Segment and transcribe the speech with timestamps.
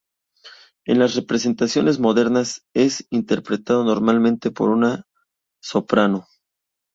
[0.87, 5.05] En las representaciones modernas, es interpretado normalmente por una
[5.61, 6.25] soprano.